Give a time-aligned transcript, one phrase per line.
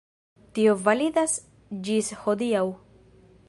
[0.57, 1.37] Tio validas
[1.89, 2.67] ĝis hodiaŭ.